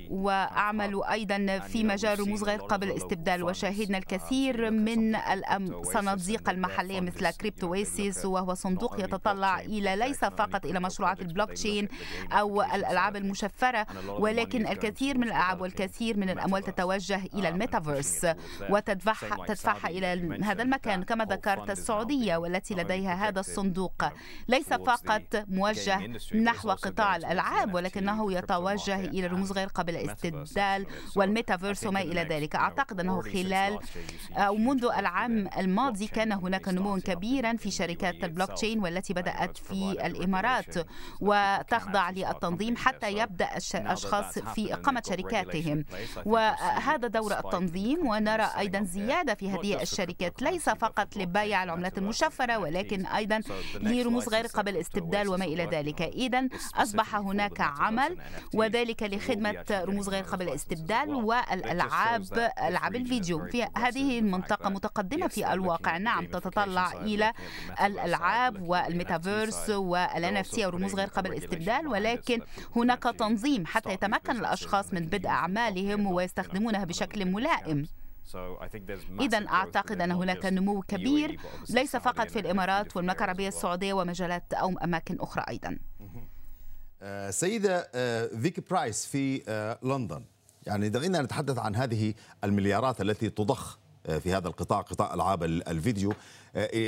وأعمل 0.09 1.03
أيضا 1.03 1.59
في 1.59 1.83
مجال 1.83 2.19
رموز 2.19 2.43
غير 2.43 2.59
قابل 2.59 2.87
للاستبدال 2.87 3.43
وشاهدنا 3.43 3.97
الكثير 3.97 4.71
من 4.71 5.15
الصناديق 5.15 6.49
المحلية 6.49 7.01
مثل 7.01 7.31
Crypto 7.31 7.67
Oasis 7.67 8.25
وهو 8.25 8.53
صندوق 8.53 8.99
يتطلع 8.99 9.59
إلى 9.59 9.95
ليس 9.95 10.19
فقط 10.19 10.65
إلى 10.65 10.79
مشروعات 10.79 11.21
البلوك 11.21 11.51
تشين 11.51 11.87
أو 12.31 12.61
الألعاب 12.61 13.15
المشفرة. 13.15 13.87
ولكن 14.07 14.67
الكثير 14.67 15.17
من 15.17 15.23
الألعاب 15.23 15.61
والكثير 15.61 16.17
من 16.17 16.29
الأموال 16.29 16.63
تتوجه 16.63 17.21
إلى 17.33 17.49
الميتافيرس 17.49 18.27
وتدفعها 18.69 19.45
تدفعها 19.45 19.87
إلى 19.87 20.43
هذا 20.43 20.63
المكان. 20.63 21.03
كما 21.03 21.25
ذكرت 21.25 21.69
السعودية 21.69 22.37
والتي 22.37 22.73
لديها 22.75 23.27
هذا 23.27 23.46
الصندوق. 23.47 24.03
ليس 24.47 24.73
فقط 24.73 25.45
موجه 25.47 26.11
نحو 26.35 26.71
قطاع 26.71 27.15
الألعاب 27.15 27.73
ولكنه 27.73 28.33
يتوجه 28.33 28.99
إلى 28.99 29.27
رموز 29.27 29.51
غير 29.51 29.67
قابلة 29.67 30.01
للاستبدال 30.01 30.85
والميتافيرس 31.15 31.85
وما 31.85 32.01
إلى 32.01 32.21
ذلك. 32.21 32.55
أعتقد 32.55 32.99
أنه 32.99 33.21
خلال 33.21 33.79
أو 34.33 34.55
منذ 34.55 34.85
العام 34.97 35.49
الماضي 35.57 36.07
كان 36.07 36.31
هناك 36.31 36.67
نمو 36.67 36.97
كبيرا 36.97 37.55
في 37.55 37.71
شركات 37.71 38.23
البلوك 38.23 38.51
تشين 38.51 38.79
والتي 38.79 39.13
بدأت 39.13 39.57
في 39.57 39.91
الإمارات 40.05 40.75
وتخضع 41.21 42.09
للتنظيم 42.09 42.75
حتى 42.75 43.11
يبدأ 43.11 43.49
الأشخاص 43.75 44.39
في 44.39 44.73
إقامة 44.73 45.03
شركاتهم. 45.09 45.85
وهذا 46.25 47.07
دور 47.07 47.39
التنظيم 47.39 48.07
ونرى 48.07 48.49
أيضا 48.57 48.83
زيادة 48.83 49.33
في 49.33 49.49
هذه 49.49 49.81
الشركات. 49.81 50.41
ليس 50.41 50.69
فقط 50.69 51.17
لبيع 51.17 51.63
العملات 51.63 51.97
المشفرة 51.97 52.57
ولكن 52.57 53.05
أيضا 53.05 53.36
لرموز 53.75 54.29
غير 54.29 54.47
قابل 54.47 54.75
الاستبدال 54.75 55.29
وما 55.29 55.45
إلى 55.45 55.65
ذلك. 55.65 56.01
إذا 56.01 56.47
أصبح 56.75 57.15
هناك 57.15 57.61
عمل 57.61 58.17
وذلك 58.53 59.03
لخدمة 59.03 59.65
رموز 59.71 60.09
غير 60.09 60.23
قابل 60.23 60.47
الاستبدال 60.49 61.13
والألعاب 61.13 62.51
ألعاب 62.67 62.95
الفيديو. 62.95 63.45
في 63.45 63.67
هذه 63.77 64.19
المنطقة 64.19 64.69
متقدمة 64.69 65.27
في 65.27 65.53
الواقع. 65.53 65.97
نعم 65.97 66.25
تتطلع 66.25 66.93
إلى 66.93 67.33
الألعاب 67.83 68.61
والميتافيرس 68.61 69.69
وال 69.69 70.37
NFT 70.37 70.57
ورموز 70.57 70.95
غير 70.95 71.07
قابل 71.07 71.33
الاستبدال 71.33 71.87
ولكن 71.87 72.41
هناك 72.75 73.03
تنظيم 73.03 73.65
حتى 73.65 73.93
يتمكن 73.93 74.37
الأشخاص 74.37 74.93
من 74.93 75.05
بدء 75.05 75.27
أعمالهم 75.27 76.07
ويستخدمونها 76.07 76.85
بشكل 76.85 77.25
ملائم. 77.25 77.87
إذا 79.19 79.47
أعتقد 79.47 80.01
أن 80.01 80.11
هناك 80.11 80.45
نمو 80.45 80.81
كبير. 80.81 81.39
ليس 81.69 81.95
فقط 81.95 82.29
في 82.29 82.39
الإمارات 82.39 82.97
والمملكة 82.97 83.23
العربية 83.23 83.47
السعودية 83.47 83.93
ومجالات 83.93 84.53
أو 84.53 84.77
أماكن 84.77 85.17
أخرى 85.19 85.45
أيضا. 85.49 85.77
آه، 87.01 87.29
سيدة 87.29 87.89
آه، 87.95 88.27
فيكي 88.41 88.61
برايس 88.61 89.05
في 89.05 89.43
آه، 89.47 89.79
لندن. 89.83 90.23
يعني 90.65 90.89
دعينا 90.89 91.21
نتحدث 91.21 91.57
عن 91.57 91.75
هذه 91.75 92.13
المليارات 92.43 93.01
التي 93.01 93.29
تضخ 93.29 93.79
في 94.19 94.33
هذا 94.33 94.47
القطاع 94.47 94.81
قطاع 94.81 95.13
ألعاب 95.13 95.43
الفيديو 95.43 96.13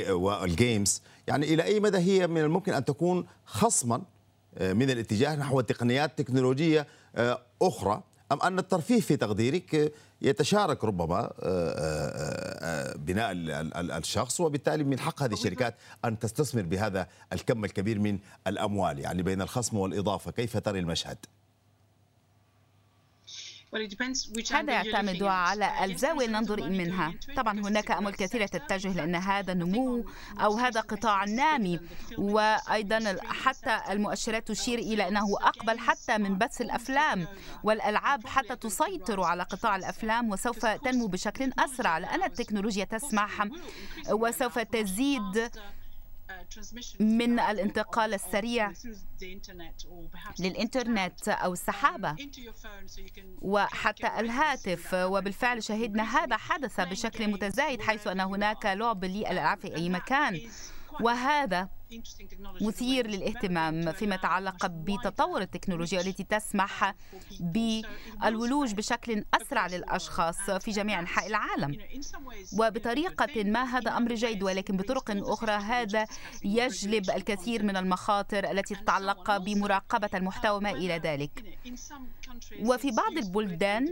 والجيمز 0.08 1.02
يعني 1.26 1.54
إلى 1.54 1.62
أي 1.62 1.80
مدى 1.80 1.98
هي 1.98 2.26
من 2.26 2.40
الممكن 2.40 2.74
أن 2.74 2.84
تكون 2.84 3.26
خصما 3.44 4.02
من 4.60 4.90
الاتجاه 4.90 5.36
نحو 5.36 5.60
تقنيات 5.60 6.18
تكنولوجية 6.18 6.86
أخرى؟ 7.62 8.02
أم 8.32 8.42
أن 8.42 8.58
الترفيه 8.58 9.00
في 9.00 9.16
تقديرك 9.16 9.92
يتشارك 10.22 10.84
ربما 10.84 11.18
آه، 11.18 11.30
آه، 11.42 12.92
آه، 12.92 12.96
بناء 12.96 13.32
الشخص 13.98 14.40
وبالتالي 14.40 14.84
من 14.84 14.98
حق 14.98 15.22
هذه 15.22 15.32
الشركات 15.32 15.74
أن 16.04 16.18
تستثمر 16.18 16.62
بهذا 16.62 17.06
الكم 17.32 17.64
الكبير 17.64 17.98
من 17.98 18.18
الأموال 18.46 18.98
يعني 18.98 19.22
بين 19.22 19.42
الخصم 19.42 19.76
والإضافة 19.76 20.30
كيف 20.30 20.56
ترى 20.56 20.78
المشهد؟ 20.78 21.18
هذا 24.52 24.72
يعتمد 24.72 25.22
على 25.22 25.84
الزاوية 25.84 26.26
ننظر 26.26 26.68
منها. 26.68 27.14
طبعا 27.36 27.60
هناك 27.60 27.90
أمل 27.90 28.14
كثيرة 28.14 28.46
تتجه 28.46 28.92
لأن 28.92 29.14
هذا 29.14 29.54
نمو 29.54 30.04
أو 30.40 30.56
هذا 30.56 30.80
قطاع 30.80 31.24
نامي. 31.24 31.80
وأيضا 32.18 33.16
حتى 33.24 33.80
المؤشرات 33.90 34.48
تشير 34.48 34.78
إلى 34.78 35.08
أنه 35.08 35.36
أقبل 35.40 35.78
حتى 35.78 36.18
من 36.18 36.38
بث 36.38 36.60
الأفلام. 36.60 37.26
والألعاب 37.64 38.26
حتى 38.26 38.56
تسيطر 38.56 39.22
على 39.22 39.42
قطاع 39.42 39.76
الأفلام 39.76 40.30
وسوف 40.30 40.66
تنمو 40.66 41.06
بشكل 41.06 41.52
أسرع 41.58 41.98
لأن 41.98 42.22
التكنولوجيا 42.22 42.84
تسمح. 42.84 43.48
وسوف 44.10 44.58
تزيد 44.58 45.50
من 47.00 47.38
الانتقال 47.40 48.14
السريع 48.14 48.72
للإنترنت 50.38 51.28
أو 51.28 51.52
السحابة. 51.52 52.16
وحتى 53.42 54.06
الهاتف. 54.20 54.94
وبالفعل 54.94 55.62
شهدنا 55.62 56.02
هذا 56.02 56.36
حدث 56.36 56.80
بشكل 56.80 57.28
متزايد 57.28 57.82
حيث 57.82 58.06
أن 58.06 58.20
هناك 58.20 58.66
لعب 58.66 59.04
للألعاب 59.04 59.60
في 59.60 59.76
أي 59.76 59.88
مكان. 59.88 60.40
وهذا 61.00 61.68
مثير 62.60 63.06
للاهتمام 63.06 63.92
فيما 63.92 64.14
يتعلق 64.14 64.66
بتطور 64.66 65.40
التكنولوجيا 65.40 66.00
التي 66.00 66.24
تسمح 66.24 66.94
بالولوج 67.40 68.74
بشكل 68.74 69.24
أسرع 69.34 69.66
للأشخاص 69.66 70.50
في 70.50 70.70
جميع 70.70 71.00
أنحاء 71.00 71.26
العالم. 71.26 71.76
وبطريقة 72.58 73.44
ما 73.44 73.62
هذا 73.62 73.96
أمر 73.96 74.14
جيد 74.14 74.42
ولكن 74.42 74.76
بطرق 74.76 75.10
أخرى 75.10 75.52
هذا 75.52 76.06
يجلب 76.44 77.10
الكثير 77.10 77.62
من 77.62 77.76
المخاطر 77.76 78.50
التي 78.50 78.74
تتعلق 78.74 79.36
بمراقبة 79.36 80.10
المحتوى 80.14 80.56
وما 80.56 80.70
إلى 80.70 80.98
ذلك. 80.98 81.58
وفي 82.60 82.90
بعض 82.90 83.12
البلدان 83.12 83.88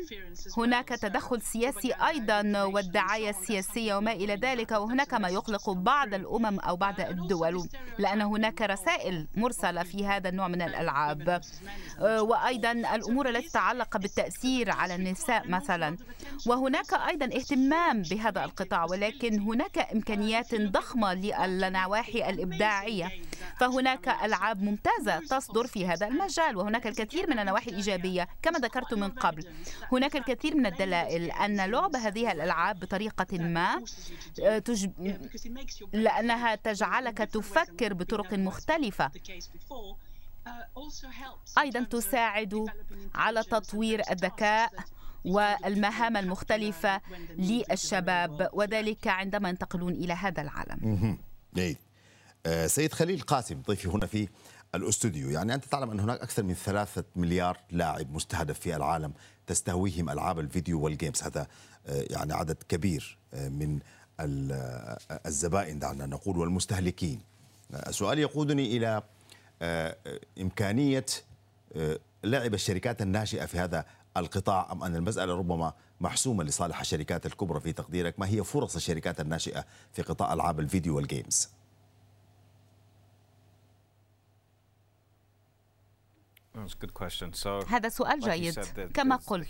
هناك 0.57 0.89
تدخل 0.89 1.43
سياسي 1.43 1.93
أيضا 1.93 2.63
والدعاية 2.65 3.31
السياسية 3.31 3.95
وما 3.95 4.13
إلى 4.13 4.35
ذلك 4.35 4.71
وهناك 4.71 5.15
ما 5.15 5.29
يقلق 5.29 5.71
بعض 5.71 6.15
الأمم 6.15 6.61
أو 6.61 6.77
بعض 6.77 7.01
الدول. 7.01 7.69
لأن 7.99 8.21
هناك 8.23 8.63
رسائل 8.63 9.27
مرسلة 9.37 9.83
في 9.83 10.07
هذا 10.07 10.29
النوع 10.29 10.49
من 10.49 10.63
الألعاب. 10.63 11.41
آه، 12.01 12.23
وأيضا 12.23 12.73
الأمور 12.73 13.29
التي 13.29 13.49
تتعلق 13.49 13.97
بالتأثير 13.97 14.71
على 14.71 14.95
النساء 14.95 15.49
مثلا. 15.49 15.97
وهناك 16.47 16.95
أيضا 16.95 17.27
اهتمام 17.27 18.03
بهذا 18.03 18.45
القطاع 18.45 18.85
ولكن 18.85 19.41
هناك 19.41 19.79
إمكانيات 19.95 20.55
ضخمة 20.55 21.15
للنواحي 21.15 22.31
الإبداعية. 22.31 23.11
فهناك 23.61 24.09
ألعاب 24.09 24.63
ممتازة 24.63 25.19
تصدر 25.19 25.67
في 25.67 25.87
هذا 25.87 26.07
المجال 26.09 26.57
وهناك 26.57 26.87
الكثير 26.87 27.31
من 27.31 27.39
النواحي 27.39 27.71
الإيجابية 27.71 28.29
كما 28.43 28.59
ذكرت 28.59 28.95
من 28.95 29.11
قبل. 29.11 29.47
هناك 29.93 30.17
الكثير 30.17 30.57
من 30.57 30.67
الدلائل 30.67 31.31
أن 31.31 31.61
لعب 31.61 31.97
هذه 31.97 32.33
الألعاب 32.33 32.81
بطريقة 32.81 33.39
ما 33.39 33.83
آه، 34.43 34.59
تجب... 34.59 34.93
لأنها 35.93 36.55
تجعلك 36.55 37.19
تفكر 37.19 37.78
بطرق 37.87 38.35
مختلفة. 38.35 39.11
أيضا 41.59 41.83
تساعد 41.83 42.67
على 43.15 43.43
تطوير 43.43 44.03
الذكاء 44.11 44.73
والمهام 45.25 46.17
المختلفة 46.17 47.01
للشباب 47.37 48.51
وذلك 48.53 49.07
عندما 49.07 49.49
ينتقلون 49.49 49.93
إلى 49.93 50.13
هذا 50.13 50.43
العالم. 50.43 51.19
آه، 52.47 52.67
سيد 52.67 52.93
خليل 52.93 53.21
قاسم 53.21 53.63
ضيفي 53.63 53.89
هنا 53.89 54.07
في 54.07 54.29
الأستوديو. 54.75 55.31
يعني 55.31 55.55
أنت 55.55 55.65
تعلم 55.65 55.91
أن 55.91 56.01
هناك 56.01 56.21
أكثر 56.21 56.43
من 56.43 56.55
ثلاثة 56.55 57.05
مليار 57.17 57.59
لاعب 57.71 58.15
مستهدف 58.15 58.61
في 58.61 58.77
العالم 58.77 59.13
تستهويهم 59.47 60.11
ألعاب 60.11 60.39
الفيديو 60.39 60.81
والجيمز. 60.81 61.23
هذا 61.23 61.47
آه، 61.87 62.05
يعني 62.11 62.35
عدد 62.35 62.57
كبير 62.69 63.19
آه، 63.35 63.49
من 63.49 63.79
الزبائن 65.27 65.79
دعنا 65.79 66.07
نقول 66.07 66.39
والمستهلكين. 66.39 67.21
السؤال 67.75 68.19
يقودني 68.19 68.77
إلى 68.77 69.03
إمكانية 70.41 71.07
لعب 72.25 72.55
الشركات 72.55 73.03
الناشئة 73.03 73.47
في 73.47 73.59
هذا 73.59 73.85
القطاع 74.17 74.73
أم 74.73 74.85
أن 74.85 74.97
المسألة 74.97 75.35
ربما 75.35 75.73
محسومة 76.01 76.45
لصالح 76.45 76.81
الشركات 76.81 77.27
الكبرى 77.27 77.61
في 77.61 77.73
تقديرك 77.73 78.21
ما 78.21 78.29
هي 78.29 78.45
فرص 78.45 78.77
الشركات 78.77 79.21
الناشئة 79.21 79.65
في 79.93 80.03
قطاع 80.03 80.33
ألعاب 80.33 80.61
الفيديو 80.61 80.97
والجيمز؟ 80.97 81.49
هذا 87.69 87.89
سؤال 87.89 88.21
جيد. 88.21 88.55
كما 88.95 89.17
قلت 89.17 89.47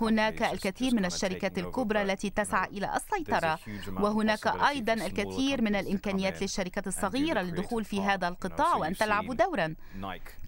هناك 0.00 0.42
الكثير 0.42 0.94
من 0.94 1.04
الشركات 1.04 1.58
الكبرى 1.58 2.02
التي 2.02 2.30
تسعى 2.30 2.68
إلى 2.68 2.96
السيطرة 2.96 3.58
وهناك 4.02 4.46
أيضا 4.46 4.92
الكثير 4.92 5.62
من 5.62 5.74
الإمكانيات 5.76 6.42
للشركات 6.42 6.86
الصغيرة 6.86 7.40
للدخول 7.40 7.84
في 7.84 8.02
هذا 8.02 8.28
القطاع 8.28 8.76
وأن 8.76 8.94
تلعب 8.96 9.36
دورا. 9.36 9.74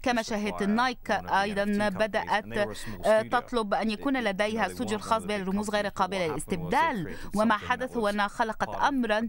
كما 0.03 0.21
شاهدت 0.21 0.63
نايك 0.63 1.11
أيضا 1.11 1.63
بدأت 1.89 2.45
آه، 3.05 3.21
تطلب 3.21 3.73
أن 3.73 3.91
يكون 3.91 4.23
لديها 4.23 4.67
استوديو 4.67 4.97
الخاص 4.97 5.23
بها 5.23 5.37
للرموز 5.37 5.69
غير 5.69 5.87
قابلة 5.87 6.27
للاستبدال 6.27 7.15
وما 7.35 7.57
حدث 7.57 7.97
هو 7.97 8.07
أنها 8.07 8.27
خلقت 8.27 8.75
أمرا 8.75 9.19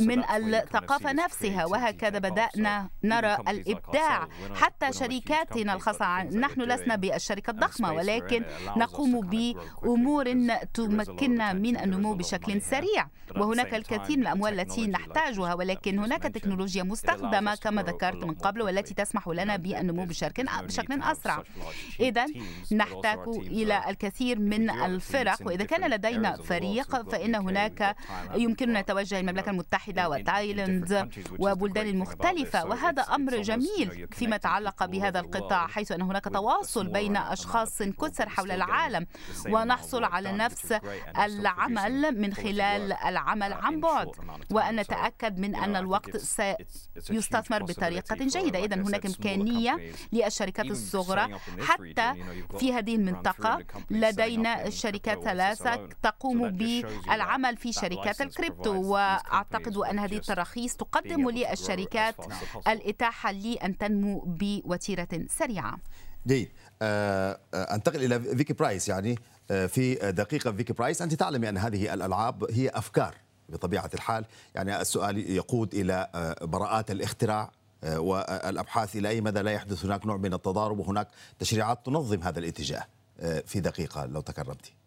من 0.00 0.24
الثقافة 0.30 1.12
نفسها 1.12 1.64
وهكذا 1.66 2.18
بدأنا 2.18 2.90
نرى 3.04 3.34
الإبداع 3.48 4.28
حتى 4.54 4.92
شركات 4.92 5.39
شركاتنا 5.40 5.74
الخاصة 5.74 6.22
نحن 6.22 6.60
لسنا 6.60 6.96
بالشركة 6.96 7.50
الضخمة 7.50 7.92
ولكن 7.92 8.44
نقوم 8.76 9.20
بأمور 9.20 10.34
تمكننا 10.74 11.52
من 11.52 11.76
النمو 11.76 12.14
بشكل 12.14 12.62
سريع. 12.62 13.08
وهناك 13.36 13.74
الكثير 13.74 14.16
من 14.16 14.22
الأموال 14.22 14.60
التي 14.60 14.86
نحتاجها 14.86 15.54
ولكن 15.54 15.98
هناك 15.98 16.22
تكنولوجيا 16.22 16.82
مستخدمة 16.82 17.54
كما 17.54 17.82
ذكرت 17.82 18.24
من 18.24 18.34
قبل 18.34 18.62
والتي 18.62 18.94
تسمح 18.94 19.28
لنا 19.28 19.56
بالنمو 19.56 20.04
بشكل 20.04 20.48
أسرع. 21.02 21.42
إذا 22.00 22.26
نحتاج 22.72 23.18
إلى 23.28 23.84
الكثير 23.88 24.38
من 24.38 24.70
الفرق. 24.70 25.46
وإذا 25.46 25.64
كان 25.64 25.90
لدينا 25.90 26.36
فريق 26.36 27.10
فإن 27.10 27.34
هناك 27.34 27.96
يمكننا 28.34 28.80
توجه 28.80 29.20
المملكة 29.20 29.50
المتحدة 29.50 30.08
وتايلاند 30.08 31.10
وبلدان 31.38 31.86
المختلفة 31.86 32.66
وهذا 32.66 33.02
أمر 33.02 33.42
جميل 33.42 34.08
فيما 34.12 34.36
يتعلق 34.36 34.84
بهذا 34.84 35.19
القطاع 35.20 35.66
حيث 35.66 35.92
أن 35.92 36.02
هناك 36.02 36.24
تواصل 36.24 36.86
بين 36.86 37.16
أشخاص 37.16 37.82
كثر 37.82 38.28
حول 38.28 38.50
العالم 38.50 39.06
ونحصل 39.48 40.04
على 40.04 40.32
نفس 40.32 40.74
العمل 41.18 42.20
من 42.20 42.34
خلال 42.34 42.92
العمل 42.92 43.52
عن 43.52 43.80
بعد. 43.80 44.08
وأن 44.50 44.76
نتأكد 44.76 45.38
من 45.38 45.54
أن 45.54 45.76
الوقت 45.76 46.16
سيستثمر 46.16 47.62
بطريقة 47.62 48.16
جيدة. 48.16 48.64
إذا 48.64 48.76
هناك 48.76 49.06
إمكانية 49.06 49.92
للشركات 50.12 50.66
الصغرى 50.66 51.38
حتى 51.60 52.14
في 52.58 52.72
هذه 52.72 52.94
المنطقة. 52.96 53.64
لدينا 53.90 54.70
شركات 54.70 55.22
ثلاثة 55.24 55.88
تقوم 56.02 56.48
بالعمل 56.50 57.56
في 57.56 57.72
شركات 57.72 58.20
الكريبتو. 58.20 58.82
وأعتقد 58.82 59.76
أن 59.76 59.98
هذه 59.98 60.16
التراخيص 60.16 60.76
تقدم 60.76 61.30
للشركات 61.30 62.16
الإتاحة 62.68 63.32
لأن 63.32 63.78
تنمو 63.78 64.22
بوتيرة 64.26 65.08
سريعة. 65.28 65.78
جيد. 66.26 66.48
آه، 66.82 67.40
آه، 67.54 67.74
أنتقل 67.74 68.04
إلى 68.04 68.36
فيكي 68.36 68.52
برايس 68.52 68.88
يعني. 68.88 69.18
آه، 69.50 69.66
في 69.66 69.94
دقيقة 69.94 70.52
فيكي 70.52 70.72
برايس 70.72 71.02
أنت 71.02 71.14
تعلمي 71.14 71.48
أن 71.48 71.58
هذه 71.58 71.94
الألعاب 71.94 72.50
هي 72.50 72.68
أفكار 72.68 73.14
بطبيعة 73.48 73.90
الحال. 73.94 74.24
يعني 74.54 74.80
السؤال 74.80 75.30
يقود 75.30 75.74
إلى 75.74 76.08
براءات 76.42 76.90
الاختراع 76.90 77.52
والأبحاث 77.82 78.96
إلى 78.96 79.08
أي 79.08 79.20
مدى 79.20 79.40
لا 79.40 79.50
يحدث 79.50 79.84
هناك 79.84 80.06
نوع 80.06 80.16
من 80.16 80.34
التضارب 80.34 80.78
وهناك 80.78 81.08
تشريعات 81.38 81.86
تنظم 81.86 82.22
هذا 82.22 82.38
الاتجاه. 82.38 82.86
في 83.46 83.60
دقيقة 83.60 84.06
لو 84.06 84.20
تكرمتي. 84.20 84.79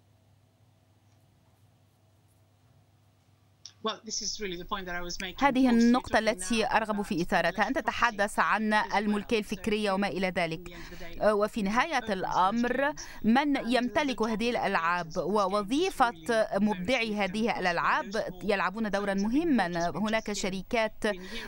هذه 5.40 5.70
النقطة 5.70 6.20
التي 6.20 6.66
أرغب 6.68 7.02
في 7.02 7.22
إثارتها. 7.22 7.68
أن 7.68 7.74
تتحدث 7.74 8.40
عن 8.40 8.74
الملكية 8.74 9.40
الفكرية 9.40 9.92
وما 9.92 10.08
إلى 10.08 10.30
ذلك. 10.30 10.78
وفي 11.24 11.62
نهاية 11.62 12.14
الأمر 12.14 12.94
من 13.24 13.56
يمتلك 13.72 14.22
هذه 14.22 14.50
الألعاب؟ 14.50 15.18
ووظيفة 15.18 16.14
مبدعي 16.54 17.16
هذه 17.16 17.60
الألعاب 17.60 18.24
يلعبون 18.44 18.92
دورا 18.92 19.14
مهما. 19.14 19.90
هناك 19.90 20.34
شركات 20.34 21.06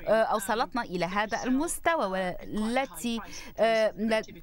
أوصلتنا 0.08 0.82
إلى 0.82 1.06
هذا 1.06 1.44
المستوى 1.44 2.08
والتي 2.08 3.20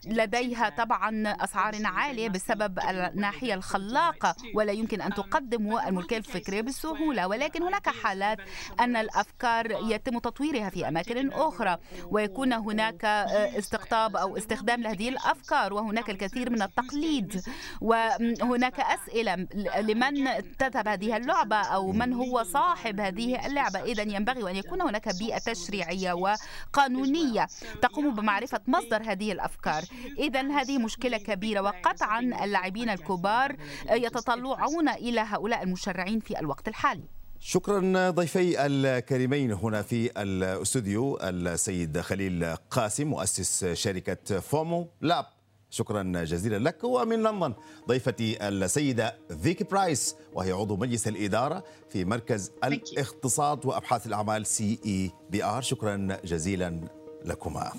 لديها 0.07 0.69
طبعا 0.69 1.23
أسعار 1.27 1.75
عالية 1.85 2.29
بسبب 2.29 2.79
الناحية 2.79 3.55
الخلاقة. 3.55 4.37
ولا 4.55 4.73
يمكن 4.73 5.01
أن 5.01 5.15
تقدم 5.15 5.79
الملكية 5.79 6.17
الفكرية 6.17 6.61
بسهولة. 6.61 7.27
ولكن 7.29 7.63
هناك 7.63 7.82
هناك 7.87 8.03
حالات 8.03 8.39
أن 8.81 8.97
الأفكار 8.97 9.71
يتم 9.71 10.19
تطويرها 10.19 10.71
في 10.71 10.89
أماكن 10.89 11.33
أخرى 11.33 11.79
ويكون 12.05 12.53
هناك 12.53 13.05
استقطاب 13.05 14.17
أو 14.17 14.37
استخدام 14.37 14.83
لهذه 14.83 15.09
الأفكار 15.09 15.73
وهناك 15.73 16.11
الكثير 16.11 16.51
من 16.51 16.63
التقليد 16.63 17.43
وهناك 17.81 18.81
أسئلة 18.81 19.35
لمن 19.81 20.29
تذهب 20.59 20.89
هذه 20.89 21.17
اللعبة 21.17 21.57
أو 21.57 21.93
من 21.93 22.13
هو 22.13 22.43
صاحب 22.43 23.01
هذه 23.01 23.47
اللعبة. 23.47 23.83
إذا 23.83 24.03
ينبغي 24.03 24.51
أن 24.51 24.57
يكون 24.57 24.83
هناك 24.83 25.09
بيئة 25.19 25.39
تشريعية 25.39 26.13
وقانونية 26.13 27.47
تقوم 27.83 28.15
بمعرفة 28.15 28.61
مصدر 28.67 29.03
هذه 29.03 29.33
الأفكار. 29.33 29.83
إذا 30.19 30.41
هذه 30.41 30.79
مشكلة 30.79 31.19
كبيرة 31.19 31.61
وقطعا 31.61 32.21
اللاعبين 32.21 32.91
الكبار 32.91 33.57
يتطلعون 33.91 34.89
إلى 34.89 35.21
هؤلاء 35.21 35.63
المشرعين 35.63 36.21
في 36.21 36.41
الوقت 36.41 36.69
الحالي. 36.69 37.22
شكرا 37.45 38.11
ضيفي 38.11 38.67
الكريمين 38.67 39.53
هنا 39.53 39.83
في 39.83 40.23
الاستوديو 40.23 41.19
السيد 41.23 42.01
خليل 42.01 42.57
قاسم 42.71 43.07
مؤسس 43.07 43.65
شركة 43.65 44.41
فومو 44.41 44.89
لاب. 45.01 45.27
شكرا 45.71 46.03
جزيلا 46.03 46.59
لك. 46.69 46.85
ومن 46.85 47.23
لندن 47.23 47.55
ضيفتي 47.89 48.49
السيدة 48.49 49.17
فيكي 49.43 49.65
برايس 49.65 50.17
وهي 50.35 50.53
عضو 50.53 50.77
مجلس 50.77 51.09
الإدارة 51.09 51.65
في 51.91 52.05
مركز 52.05 52.53
الاقتصاد 52.65 53.67
وأبحاث 53.67 54.07
الأعمال 54.07 54.47
سي 54.47 54.79
إي 54.87 55.11
بي 55.31 55.45
آر. 55.45 55.63
شكرا 55.63 56.19
جزيلا 56.25 56.81
لكما. 57.25 57.73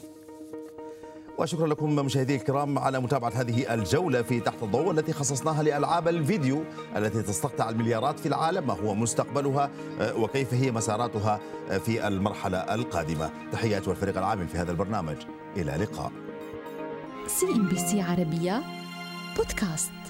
وشكرا 1.37 1.67
لكم 1.67 1.95
مشاهدي 1.95 2.35
الكرام 2.35 2.79
على 2.79 2.99
متابعة 2.99 3.31
هذه 3.35 3.73
الجولة 3.73 4.21
في 4.21 4.39
تحت 4.39 4.63
الضوء 4.63 4.91
التي 4.91 5.13
خصصناها 5.13 5.63
لألعاب 5.63 6.07
الفيديو 6.07 6.63
التي 6.95 7.21
تستقطع 7.21 7.69
المليارات 7.69 8.19
في 8.19 8.25
العالم 8.25 8.67
ما 8.67 8.73
هو 8.73 8.95
مستقبلها 8.95 9.69
آه، 10.01 10.17
وكيف 10.17 10.53
هي 10.53 10.71
مساراتها 10.71 11.39
آه، 11.69 11.77
في 11.77 12.07
المرحلة 12.07 12.57
القادمة. 12.57 13.31
تحيات 13.51 13.87
والفريق 13.87 14.17
العامل 14.17 14.47
في 14.47 14.57
هذا 14.57 14.71
البرنامج. 14.71 15.17
إلى 15.57 15.71
لقاء 15.71 16.11
سي 17.27 17.45
ان 17.45 17.67
بي 17.69 17.77
سي 17.77 18.01
عربية 18.01 18.63
بودكاست. 19.37 20.02